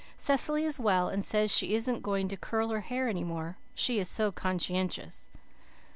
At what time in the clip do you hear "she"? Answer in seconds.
1.55-1.75, 3.75-3.99